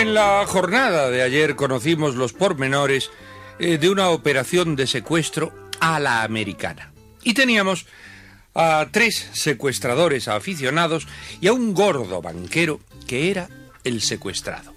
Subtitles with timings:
[0.00, 3.10] En la jornada de ayer conocimos los pormenores
[3.58, 6.90] eh, de una operación de secuestro a la americana.
[7.22, 7.84] Y teníamos
[8.54, 11.06] a tres secuestradores aficionados
[11.42, 13.50] y a un gordo banquero que era
[13.84, 14.72] el secuestrado.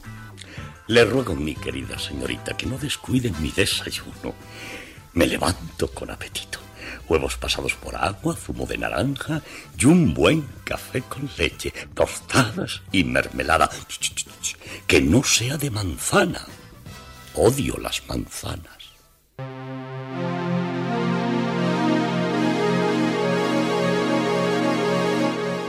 [0.88, 4.36] Le ruego, mi querida señorita, que no descuiden mi desayuno.
[5.14, 6.60] Me levanto con apetito.
[7.08, 9.42] Huevos pasados por agua, zumo de naranja
[9.78, 13.70] y un buen café con leche, tostadas y mermelada.
[14.88, 16.46] Que no sea de manzana.
[17.36, 18.84] Odio las manzanas.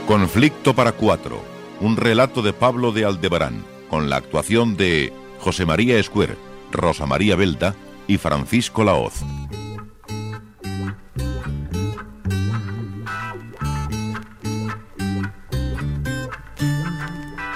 [0.07, 1.41] Conflicto para cuatro.
[1.81, 6.37] Un relato de Pablo de Aldebarán, con la actuación de José María Escuer,
[6.71, 7.75] Rosa María Belda
[8.07, 9.23] y Francisco Laoz.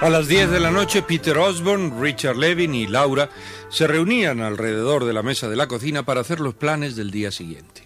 [0.02, 3.29] A las 10 de la noche, Peter Osborne, Richard Levin y Laura
[3.69, 7.31] se reunían alrededor de la mesa de la cocina para hacer los planes del día
[7.31, 7.84] siguiente.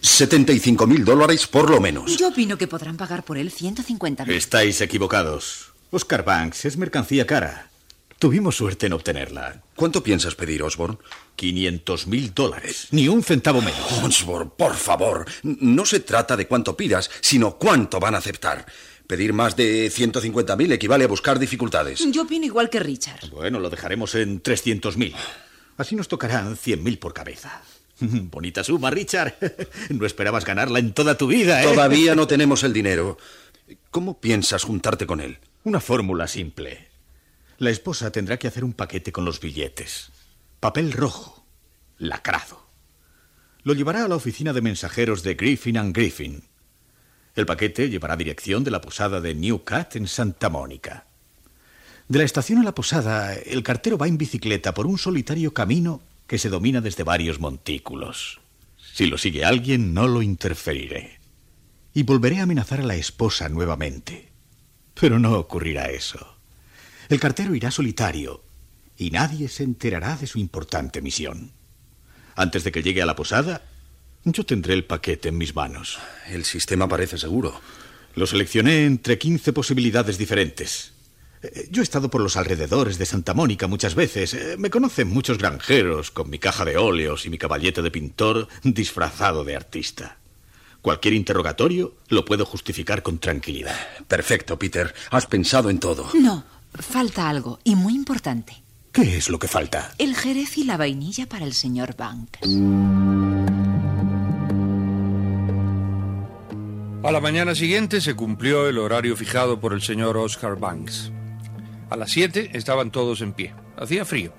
[0.00, 2.16] 75 mil dólares por lo menos.
[2.16, 4.34] Yo opino que podrán pagar por él 150 mil.
[4.34, 5.72] Estáis equivocados.
[5.90, 7.68] Oscar Banks es mercancía cara.
[8.18, 9.60] Tuvimos suerte en obtenerla.
[9.76, 10.96] ¿Cuánto piensas pedir, Osborne?
[11.36, 12.88] 500 mil dólares.
[12.90, 14.02] Ni un centavo menos.
[14.02, 15.26] Osborne, por favor.
[15.42, 18.64] No se trata de cuánto pidas, sino cuánto van a aceptar.
[19.06, 22.04] Pedir más de 150 mil equivale a buscar dificultades.
[22.10, 23.28] Yo opino igual que Richard.
[23.30, 25.14] Bueno, lo dejaremos en 300 mil.
[25.76, 27.62] Así nos tocarán 100 mil por cabeza.
[28.00, 29.34] Bonita suma, Richard.
[29.90, 31.66] No esperabas ganarla en toda tu vida, ¿eh?
[31.66, 33.18] Todavía no tenemos el dinero.
[33.90, 35.38] ¿Cómo piensas juntarte con él?
[35.64, 36.88] Una fórmula simple.
[37.58, 40.10] La esposa tendrá que hacer un paquete con los billetes.
[40.60, 41.46] Papel rojo.
[41.98, 42.68] Lacrado.
[43.62, 46.44] Lo llevará a la oficina de mensajeros de Griffin and Griffin.
[47.34, 51.06] El paquete llevará dirección de la posada de New Cat en Santa Mónica.
[52.08, 56.00] De la estación a la posada, el cartero va en bicicleta por un solitario camino
[56.26, 58.40] que se domina desde varios montículos.
[58.76, 61.18] Si lo sigue alguien, no lo interferiré.
[61.92, 64.28] Y volveré a amenazar a la esposa nuevamente.
[64.94, 66.36] Pero no ocurrirá eso.
[67.08, 68.44] El cartero irá solitario
[68.96, 71.52] y nadie se enterará de su importante misión.
[72.36, 73.62] Antes de que llegue a la posada,
[74.24, 75.98] yo tendré el paquete en mis manos.
[76.28, 77.60] El sistema parece seguro.
[78.14, 80.92] Lo seleccioné entre 15 posibilidades diferentes.
[81.42, 84.34] Eh, Yo he estado por los alrededores de Santa Mónica muchas veces.
[84.34, 88.48] Eh, Me conocen muchos granjeros con mi caja de óleos y mi caballete de pintor
[88.62, 90.16] disfrazado de artista.
[90.80, 93.76] Cualquier interrogatorio lo puedo justificar con tranquilidad.
[94.06, 94.94] Perfecto, Peter.
[95.10, 96.08] Has pensado en todo.
[96.14, 98.62] No, falta algo, y muy importante.
[98.92, 99.92] ¿Qué es lo que falta?
[99.98, 102.38] El jerez y la vainilla para el señor Banks.
[107.04, 111.10] A la mañana siguiente se cumplió el horario fijado por el señor Oscar Banks.
[111.90, 113.54] A las 7 estaban todos en pie.
[113.76, 114.32] Hacía frío.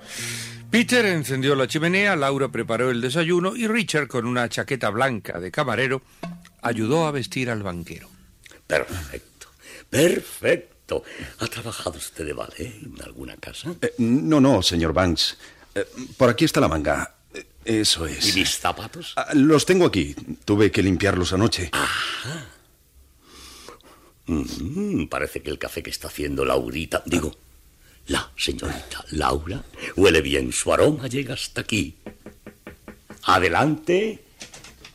[0.72, 5.52] Peter encendió la chimenea, Laura preparó el desayuno y Richard, con una chaqueta blanca de
[5.52, 6.02] camarero,
[6.64, 8.10] ayudó a vestir al banquero.
[8.66, 9.48] Perfecto.
[9.90, 11.04] Perfecto.
[11.40, 13.74] ¿Ha trabajado usted de ballet en alguna casa?
[13.80, 15.38] Eh, no, no, señor Banks.
[15.76, 15.86] Eh,
[16.18, 17.14] por aquí está la manga.
[17.34, 18.36] Eh, Eso es.
[18.36, 19.14] ¿Y mis zapatos?
[19.16, 20.16] Ah, Los tengo aquí.
[20.44, 21.70] Tuve que limpiarlos anoche.
[24.28, 27.36] Mm, parece que el café que está haciendo Laurita, digo,
[28.08, 29.64] la señorita Laura,
[29.96, 30.52] huele bien.
[30.52, 31.96] Su aroma llega hasta aquí.
[33.24, 34.24] Adelante.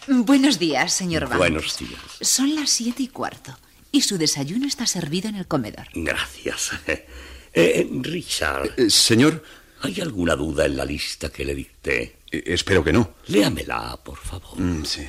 [0.08, 1.38] Buenos días, señor Banks.
[1.38, 2.00] Buenos días.
[2.20, 3.56] Son las siete y cuarto,
[3.92, 5.86] y su desayuno está servido en el comedor.
[5.94, 6.70] Gracias.
[7.52, 9.42] Eh, Richard, Eh, señor,
[9.80, 12.18] ¿hay alguna duda en la lista que le dicté?
[12.30, 13.14] eh, espero que no.
[13.26, 14.56] Léamela, por favor.
[14.56, 15.02] Mm, sí.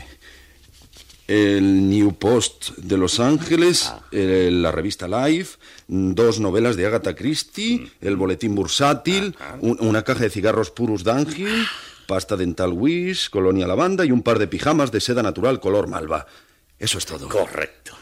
[1.28, 5.58] El New Post de Los Ángeles, el- la revista Life,
[5.88, 11.66] dos novelas de Agatha Christie, el boletín bursátil, un- una caja de cigarros puros D'Angel,
[12.08, 16.26] pasta dental Wish, colonia lavanda y un par de pijamas de seda natural color malva.
[16.78, 17.30] Eso es todo.
[17.30, 17.94] Correcto.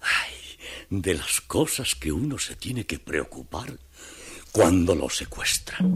[0.00, 0.56] Ay,
[0.88, 3.78] de las cosas que uno se tiene que preocupar
[4.52, 5.86] cuando lo secuestran.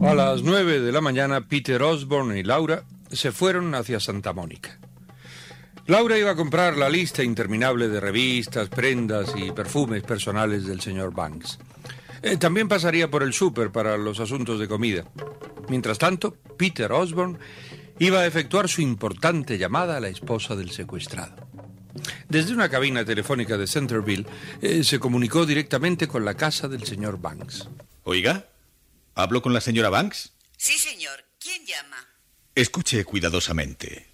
[0.00, 4.78] A las nueve de la mañana, Peter Osborne y Laura se fueron hacia Santa Mónica.
[5.86, 11.12] Laura iba a comprar la lista interminable de revistas, prendas y perfumes personales del señor
[11.12, 11.58] Banks.
[12.22, 15.04] Eh, también pasaría por el súper para los asuntos de comida.
[15.68, 17.38] Mientras tanto, Peter Osborne
[17.98, 21.34] iba a efectuar su importante llamada a la esposa del secuestrado.
[22.28, 24.26] Desde una cabina telefónica de Centerville,
[24.62, 27.68] eh, se comunicó directamente con la casa del señor Banks.
[28.04, 28.46] Oiga,
[29.18, 30.30] ¿hablo con la señora Banks?
[30.56, 31.24] Sí, señor.
[31.40, 31.96] ¿Quién llama?
[32.54, 34.06] Escuche cuidadosamente.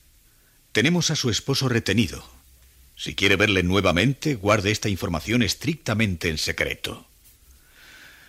[0.72, 2.26] Tenemos a su esposo retenido.
[2.96, 7.06] Si quiere verle nuevamente, guarde esta información estrictamente en secreto.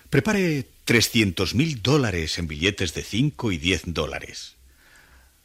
[0.10, 4.56] Prepare 300 mil dólares en billetes de 5 y 10 dólares.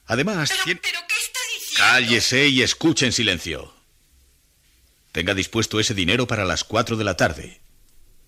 [0.06, 1.76] Además, tiene- ¿Pero qué está diciendo?
[1.78, 3.72] cállese y escuche en silencio.
[5.12, 7.60] Tenga dispuesto ese dinero para las 4 de la tarde.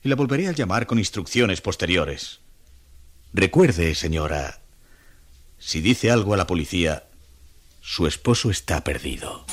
[0.05, 2.41] Y la volveré a llamar con instrucciones posteriores.
[3.35, 4.61] Recuerde, señora,
[5.59, 7.05] si dice algo a la policía,
[7.81, 9.47] su esposo está perdido.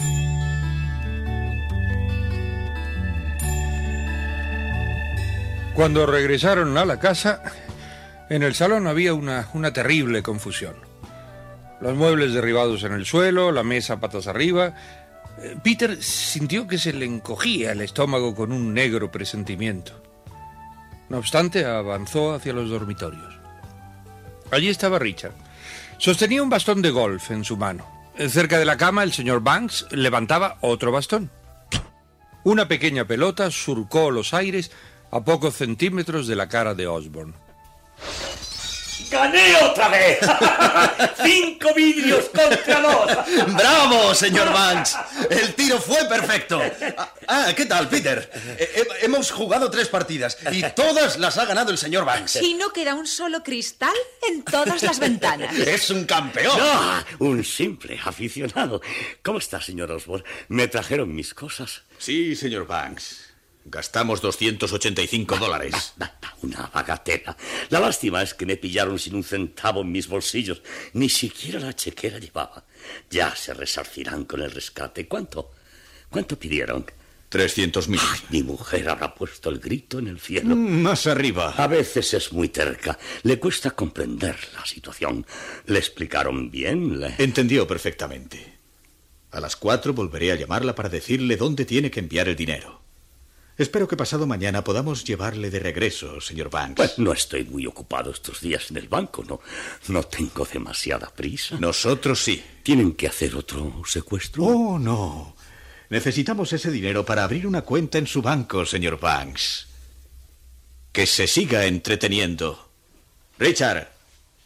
[5.74, 7.42] Cuando regresaron a la casa,
[8.30, 10.76] en el salón había una, una terrible confusión.
[11.80, 14.76] Los muebles derribados en el suelo, la mesa patas arriba.
[15.42, 20.04] Eh, Peter sintió que se le encogía el estómago con un negro presentimiento.
[21.08, 23.39] No obstante, avanzó hacia los dormitorios.
[24.52, 25.34] Allí estaba Richard.
[25.98, 27.86] Sostenía un bastón de golf en su mano.
[28.30, 31.30] Cerca de la cama, el señor Banks levantaba otro bastón.
[32.44, 34.72] Una pequeña pelota surcó los aires
[35.12, 37.34] a pocos centímetros de la cara de Osborne.
[39.10, 40.20] ¡Gané otra vez!
[41.24, 43.12] ¡Cinco vidrios contra dos!
[43.56, 44.96] ¡Bravo, señor Banks!
[45.30, 46.62] El tiro fue perfecto.
[46.98, 48.30] Ah, ah, ¿qué tal, Peter?
[48.58, 52.38] Eh, eh, hemos jugado tres partidas y todas las ha ganado el señor Banks.
[52.42, 53.96] Y no queda un solo cristal
[54.28, 55.56] en todas las ventanas.
[55.70, 56.58] Es un campeón.
[56.58, 58.82] No, un simple aficionado.
[59.24, 60.26] ¿Cómo está, señor Osborne?
[60.48, 61.84] ¿Me trajeron mis cosas?
[61.98, 63.29] Sí, señor Banks.
[63.72, 65.94] Gastamos 285 dólares.
[66.02, 67.36] Va, va, Una bagatela.
[67.70, 70.62] La lástima es que me pillaron sin un centavo en mis bolsillos.
[70.94, 72.66] Ni siquiera la chequera llevaba.
[73.10, 75.08] Ya se resarcirán con el rescate.
[75.08, 75.52] ¿Cuánto?
[76.10, 76.86] ¿Cuánto pidieron?
[77.30, 78.00] 300 mil.
[78.32, 80.56] Mi mujer habrá puesto el grito en el cielo.
[80.56, 81.54] Más arriba.
[81.56, 82.98] A veces es muy terca.
[83.22, 85.28] Le cuesta comprender la situación.
[85.68, 87.00] ¿Le explicaron bien?
[87.00, 88.58] Le- Entendió perfectamente.
[89.30, 92.82] A las cuatro volveré a llamarla para decirle dónde tiene que enviar el dinero.
[93.60, 96.78] Espero que pasado mañana podamos llevarle de regreso, señor Banks.
[96.78, 99.22] Pues no estoy muy ocupado estos días en el banco.
[99.28, 99.42] No,
[99.90, 101.58] no tengo demasiada prisa.
[101.60, 102.42] Nosotros sí.
[102.64, 104.46] ¿Tienen que hacer otro secuestro?
[104.46, 105.36] Oh, no.
[105.90, 109.68] Necesitamos ese dinero para abrir una cuenta en su banco, señor Banks.
[110.94, 112.70] Que se siga entreteniendo.
[113.38, 113.90] Richard,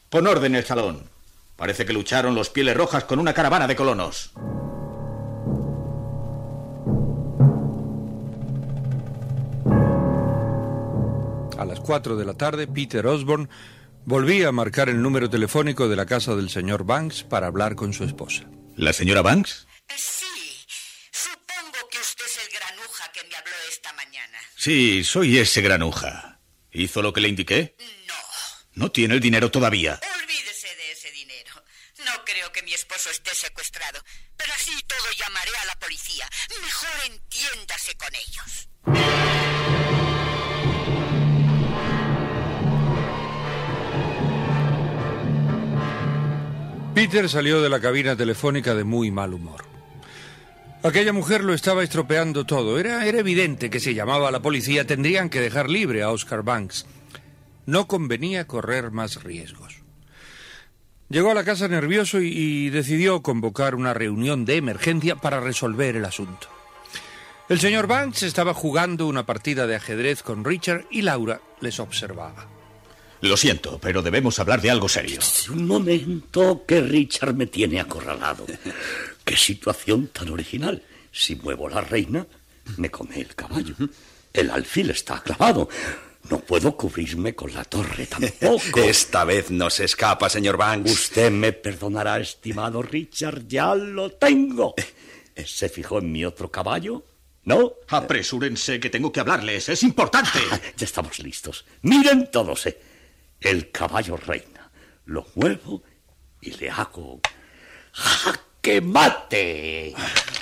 [0.09, 1.03] pon orden en el salón.
[1.55, 4.31] Parece que lucharon los pieles rojas con una caravana de colonos.
[11.73, 13.49] Las 4 de la tarde, Peter Osborne
[14.05, 17.93] volvía a marcar el número telefónico de la casa del señor Banks para hablar con
[17.93, 18.43] su esposa.
[18.75, 19.65] ¿La señora Banks?
[19.95, 20.27] Sí.
[21.11, 24.37] Supongo que usted es el granuja que me habló esta mañana.
[24.55, 26.39] Sí, soy ese granuja.
[26.71, 27.75] ¿Hizo lo que le indiqué?
[28.07, 28.13] No.
[28.83, 29.99] No tiene el dinero todavía.
[30.21, 31.55] Olvídese de ese dinero.
[32.05, 33.99] No creo que mi esposo esté secuestrado.
[34.37, 36.29] Pero así todo llamaré a la policía.
[36.61, 39.52] Mejor entiéndase con ellos.
[46.93, 49.65] Peter salió de la cabina telefónica de muy mal humor.
[50.83, 52.77] Aquella mujer lo estaba estropeando todo.
[52.77, 56.43] Era, era evidente que si llamaba a la policía tendrían que dejar libre a Oscar
[56.43, 56.85] Banks.
[57.65, 59.77] No convenía correr más riesgos.
[61.09, 65.95] Llegó a la casa nervioso y, y decidió convocar una reunión de emergencia para resolver
[65.95, 66.47] el asunto.
[67.49, 72.52] El señor Banks estaba jugando una partida de ajedrez con Richard y Laura les observaba.
[73.23, 75.21] Lo siento, pero debemos hablar de algo serio.
[75.49, 78.45] Un momento que Richard me tiene acorralado.
[79.23, 80.83] Qué situación tan original.
[81.09, 82.27] Si muevo la reina,
[82.75, 83.75] me come el caballo.
[84.33, 85.69] El alfil está clavado.
[86.29, 88.79] No puedo cubrirme con la torre tampoco.
[88.83, 90.91] Esta vez no se escapa, señor Banks.
[90.91, 94.75] Usted me perdonará, estimado Richard, ya lo tengo.
[95.45, 97.05] ¿Se fijó en mi otro caballo?
[97.45, 97.71] ¿No?
[97.87, 99.69] Apresúrense, que tengo que hablarles.
[99.69, 100.39] Es importante.
[100.75, 101.63] Ya estamos listos.
[101.83, 102.77] Miren todos, ¿eh?
[103.43, 104.71] El caballo reina.
[105.05, 105.83] Lo muevo
[106.41, 107.19] y le hago...
[107.91, 109.93] ¡Jaque mate!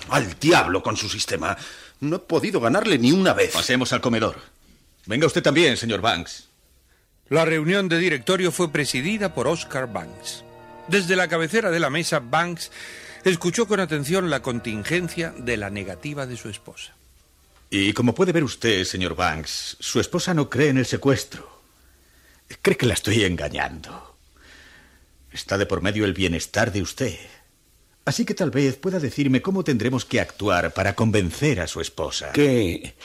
[0.09, 1.57] Al diablo con su sistema.
[1.99, 3.51] No he podido ganarle ni una vez.
[3.51, 4.37] Pasemos al comedor.
[5.07, 6.47] Venga usted también, señor Banks.
[7.27, 10.43] La reunión de directorio fue presidida por Oscar Banks.
[10.87, 12.71] Desde la cabecera de la mesa, Banks
[13.23, 16.93] escuchó con atención la contingencia de la negativa de su esposa.
[17.69, 21.50] Y como puede ver usted, señor Banks, su esposa no cree en el secuestro.
[22.61, 24.17] Cree que la estoy engañando.
[25.31, 27.17] Está de por medio el bienestar de usted.
[28.03, 32.31] Así que tal vez pueda decirme cómo tendremos que actuar para convencer a su esposa.
[32.33, 32.95] ¿Qué,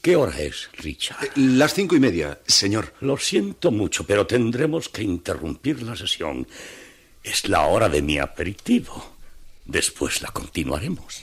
[0.00, 1.24] qué hora es, Richard?
[1.24, 2.94] Eh, las cinco y media, señor.
[3.00, 6.46] Lo siento mucho, pero tendremos que interrumpir la sesión.
[7.22, 9.16] Es la hora de mi aperitivo.
[9.66, 11.20] Después la continuaremos.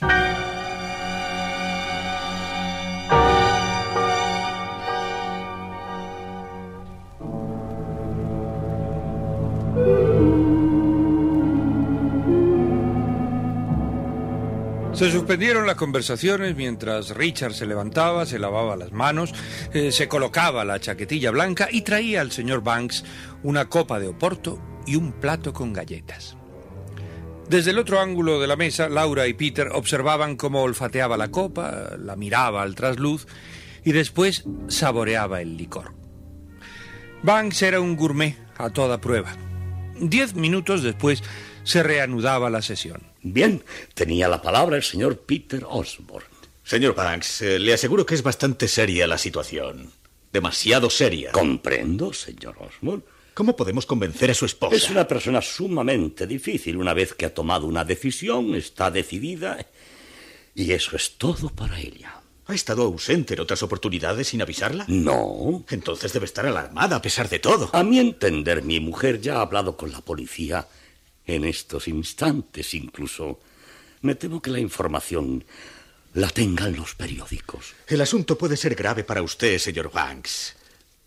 [14.98, 19.32] Se suspendieron las conversaciones mientras Richard se levantaba, se lavaba las manos,
[19.72, 23.04] eh, se colocaba la chaquetilla blanca y traía al señor Banks
[23.44, 26.36] una copa de oporto y un plato con galletas.
[27.48, 31.90] Desde el otro ángulo de la mesa, Laura y Peter observaban cómo olfateaba la copa,
[31.96, 33.28] la miraba al trasluz
[33.84, 35.94] y después saboreaba el licor.
[37.22, 39.36] Banks era un gourmet a toda prueba.
[40.00, 41.22] Diez minutos después
[41.68, 43.02] se reanudaba la sesión.
[43.22, 46.26] Bien, tenía la palabra el señor Peter Osborne.
[46.64, 49.92] Señor Banks, eh, le aseguro que es bastante seria la situación.
[50.32, 51.30] Demasiado seria.
[51.32, 53.02] Comprendo, señor Osborne.
[53.34, 54.76] ¿Cómo podemos convencer a su esposa?
[54.76, 56.78] Es una persona sumamente difícil.
[56.78, 59.58] Una vez que ha tomado una decisión, está decidida.
[60.54, 62.14] Y eso es todo para ella.
[62.46, 64.86] ¿Ha estado ausente en otras oportunidades sin avisarla?
[64.88, 65.64] No.
[65.68, 67.68] Entonces debe estar alarmada a pesar de todo.
[67.74, 70.66] A mi entender, mi mujer ya ha hablado con la policía
[71.28, 73.38] en estos instantes incluso.
[74.00, 75.44] Me temo que la información
[76.14, 77.74] la tengan los periódicos.
[77.86, 80.56] El asunto puede ser grave para usted, señor Banks.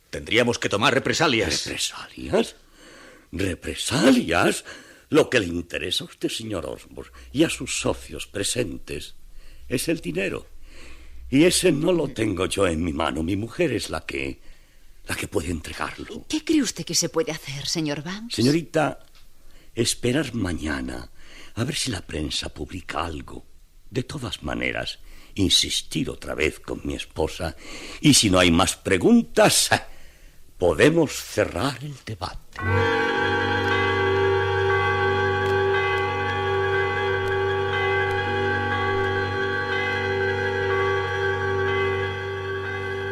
[0.09, 1.65] Tendríamos que tomar represalias.
[1.65, 2.55] ¿Represalias?
[3.31, 4.63] ¿Represalias?
[5.09, 9.15] Lo que le interesa a usted, señor Osborne, y a sus socios presentes,
[9.67, 10.47] es el dinero.
[11.29, 13.23] Y ese no lo tengo yo en mi mano.
[13.23, 14.39] Mi mujer es la que.
[15.07, 16.25] la que puede entregarlo.
[16.27, 18.35] ¿Qué cree usted que se puede hacer, señor Banks?
[18.35, 18.99] Señorita,
[19.75, 21.11] esperar mañana
[21.55, 23.45] a ver si la prensa publica algo.
[23.89, 24.99] De todas maneras,
[25.35, 27.55] insistir otra vez con mi esposa
[27.99, 29.69] y si no hay más preguntas,
[30.57, 32.59] podemos cerrar el debate.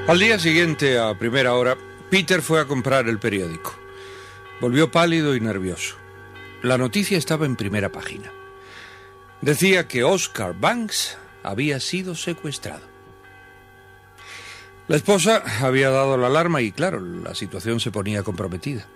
[0.08, 1.78] Al día siguiente, a primera hora,
[2.10, 3.76] Peter fue a comprar el periódico.
[4.60, 5.98] Volvió pálido y nervioso.
[6.62, 8.32] La noticia estaba en primera página.
[9.42, 12.86] Decía que Oscar Banks había sido secuestrado.
[14.90, 18.88] La esposa había dado la alarma y, claro, la situación se ponía comprometida.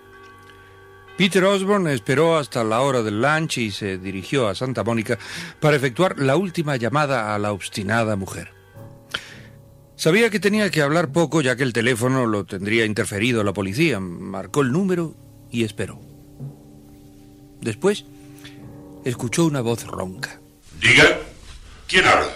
[1.17, 5.17] Peter Osborne esperó hasta la hora del lunch y se dirigió a Santa Mónica
[5.60, 8.51] para efectuar la última llamada a la obstinada mujer.
[9.96, 14.00] Sabía que tenía que hablar poco ya que el teléfono lo tendría interferido la policía.
[14.01, 15.15] Marcó el número
[15.50, 16.12] y esperó.
[17.63, 18.03] Después
[19.05, 20.39] escuchó una voz ronca.
[20.82, 21.17] Diga,
[21.88, 22.34] ¿quién habla?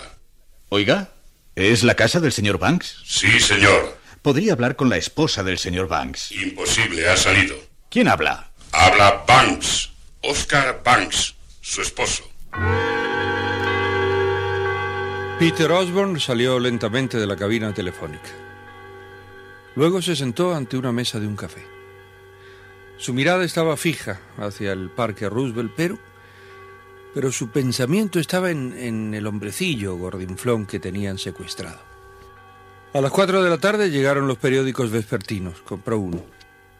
[0.69, 1.09] Oiga,
[1.53, 3.01] ¿es la casa del señor Banks?
[3.05, 3.97] Sí, señor.
[4.21, 6.31] ¿Podría hablar con la esposa del señor Banks?
[6.31, 7.57] Imposible, ha salido.
[7.89, 8.51] ¿Quién habla?
[8.71, 9.89] Habla Banks,
[10.21, 12.23] Oscar Banks, su esposo.
[15.39, 18.29] Peter Osborne salió lentamente de la cabina telefónica.
[19.75, 21.76] Luego se sentó ante una mesa de un café.
[22.97, 25.99] Su mirada estaba fija hacia el Parque Roosevelt, pero,
[27.13, 31.79] pero su pensamiento estaba en, en el hombrecillo gordinflón que tenían secuestrado.
[32.93, 35.61] A las cuatro de la tarde llegaron los periódicos vespertinos.
[35.61, 36.23] Compró uno.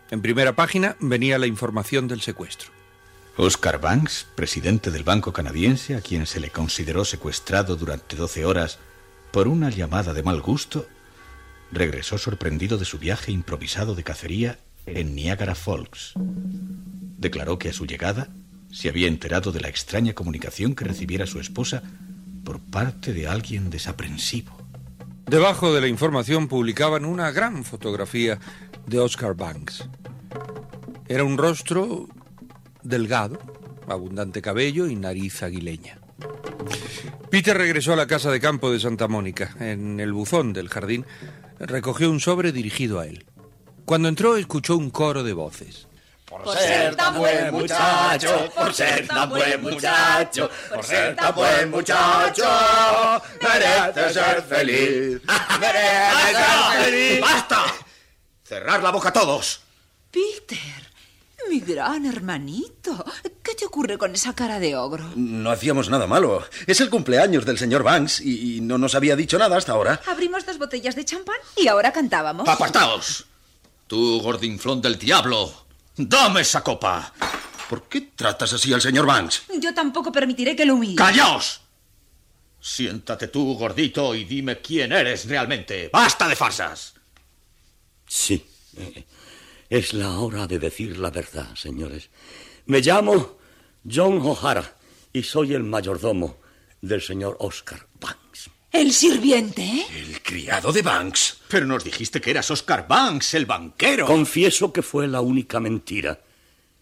[0.09, 2.71] En primera página venía la información del secuestro.
[3.36, 8.79] Oscar Banks, presidente del Banco Canadiense, a quien se le consideró secuestrado durante 12 horas
[9.31, 10.88] por una llamada de mal gusto,
[11.71, 14.57] regresó sorprendido de su viaje improvisado de cacería
[14.88, 16.13] en Niagara Falls.
[17.17, 18.29] Declaró que a su llegada
[18.72, 21.84] se había enterado de la extraña comunicación que recibiera su esposa
[22.44, 24.58] por parte de alguien desaprensivo.
[25.25, 28.39] Debajo de la información publicaban una gran fotografía
[28.86, 29.88] de Oscar Banks.
[31.08, 32.08] Era un rostro
[32.82, 33.39] delgado,
[33.88, 36.00] abundante cabello y nariz aguileña.
[37.29, 39.53] Peter regresó a la casa de campo de Santa Mónica.
[39.60, 41.06] En el buzón del jardín
[41.60, 43.25] recogió un sobre dirigido a él.
[43.88, 45.88] Cuando entró escuchó un coro de voces.
[46.25, 52.44] Por ser tan buen muchacho, por ser tan buen muchacho, por ser tan buen muchacho,
[53.41, 55.22] merece ser feliz.
[55.62, 57.22] Merece ser feliz.
[57.22, 57.63] ¡Basta!
[58.44, 59.62] ¡Cerrar la boca todos!
[60.12, 60.91] Peter,
[61.50, 63.06] mi gran hermanito,
[63.41, 65.10] ¿qué te ocurre con esa cara de ogro?
[65.15, 66.44] No hacíamos nada malo.
[66.65, 70.01] Es el cumpleaños del señor Banks y, y no nos había dicho nada hasta ahora.
[70.08, 72.50] Abrimos dos botellas de champán y ahora cantábamos.
[72.50, 73.26] ¡Apartaos!
[73.88, 75.65] Tú, gordinflón del diablo,
[75.96, 77.13] dame esa copa.
[77.70, 79.44] ¿Por qué tratas así al señor Banks?
[79.60, 80.96] Yo tampoco permitiré que lo humille.
[80.96, 81.62] ¡Callaos!
[82.60, 85.89] Siéntate tú, gordito, y dime quién eres realmente.
[85.91, 86.96] ¡Basta de farsas!
[88.06, 88.46] Sí,
[88.77, 89.06] eh,
[89.70, 92.10] es la hora de decir la verdad, señores.
[92.65, 93.38] Me llamo
[93.89, 94.75] John O'Hara
[95.13, 96.38] y soy el mayordomo
[96.82, 98.26] del señor Oscar Banks.
[98.77, 99.63] ¿El sirviente?
[99.63, 99.86] ¿eh?
[99.96, 101.39] El criado de Banks.
[101.48, 104.05] Pero nos dijiste que eras Oscar Banks, el banquero.
[104.05, 106.22] Confieso que fue la única mentira.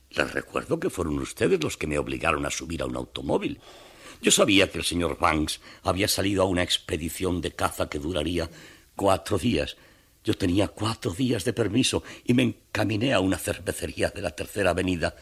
[0.09, 3.61] Les recuerdo que fueron ustedes los que me obligaron a subir a un automóvil.
[4.21, 8.49] Yo sabía que el señor Banks había salido a una expedición de caza que duraría
[8.97, 9.77] cuatro días.
[10.25, 14.71] Yo tenía cuatro días de permiso y me encaminé a una cervecería de la tercera
[14.71, 15.15] avenida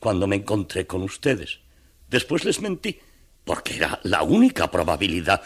[0.00, 1.60] cuando me encontré con ustedes.
[2.08, 2.98] Después les mentí,
[3.44, 5.40] porque era la única probabilidad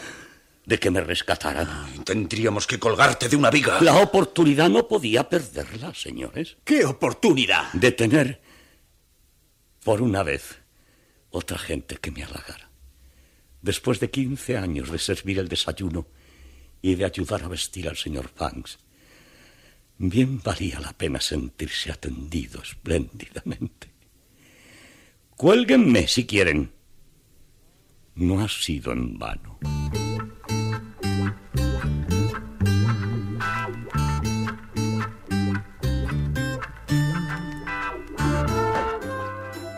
[0.65, 2.03] de que me rescataran.
[2.03, 3.79] Tendríamos que colgarte de una viga.
[3.81, 6.57] La oportunidad no podía perderla, señores.
[6.63, 7.71] ¿Qué oportunidad?
[7.73, 8.41] De tener,
[9.83, 10.59] por una vez,
[11.29, 12.69] otra gente que me halagara.
[13.61, 16.07] Después de quince años de servir el desayuno
[16.81, 18.77] y de ayudar a vestir al señor Banks,
[19.97, 23.89] bien valía la pena sentirse atendido espléndidamente.
[25.35, 26.71] Cuélguenme si quieren.
[28.15, 29.59] No ha sido en vano.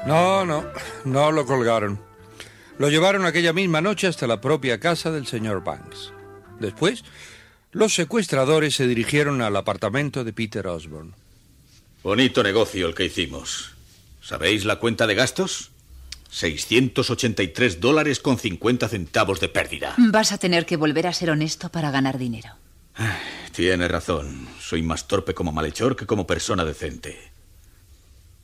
[0.08, 0.64] No, no,
[1.04, 2.00] no lo colgaron.
[2.78, 6.14] Lo llevaron aquella misma noche hasta la propia casa del señor Banks.
[6.62, 7.04] Después,
[7.74, 11.12] los secuestradores se dirigieron al apartamento de Peter Osborne.
[12.04, 13.72] Bonito negocio el que hicimos.
[14.22, 15.72] ¿Sabéis la cuenta de gastos?
[16.30, 19.94] 683 dólares con 50 centavos de pérdida.
[19.98, 22.56] Vas a tener que volver a ser honesto para ganar dinero.
[23.52, 24.48] Tiene razón.
[24.62, 27.18] Soy más torpe como malhechor que como persona decente.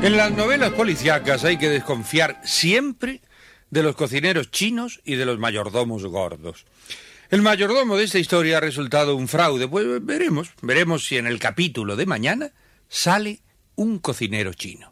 [0.02, 3.22] En las novelas policíacas hay que desconfiar siempre
[3.70, 6.66] de los cocineros chinos y de los mayordomos gordos.
[7.32, 9.66] El mayordomo de esta historia ha resultado un fraude.
[9.66, 12.52] Pues veremos, veremos si en el capítulo de mañana
[12.88, 13.40] sale
[13.74, 14.90] un cocinero chino.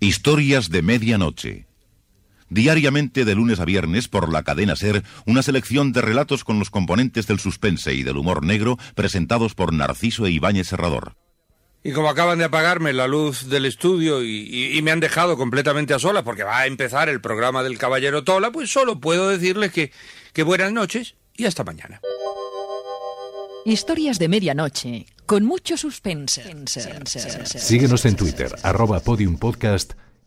[0.00, 1.67] Historias de Medianoche
[2.50, 6.70] Diariamente de lunes a viernes por la cadena Ser, una selección de relatos con los
[6.70, 11.14] componentes del suspense y del humor negro presentados por Narciso e Ibáñez Serrador.
[11.84, 15.94] Y como acaban de apagarme la luz del estudio y, y, me han dejado completamente
[15.94, 19.72] a solas porque va a empezar el programa del Caballero Tola, pues solo puedo decirles
[19.72, 19.92] que,
[20.32, 22.00] que buenas noches y hasta mañana.
[23.64, 26.42] Historias de medianoche, con mucho suspense.
[27.44, 29.92] Síguenos en Twitter, arroba podiumpodcast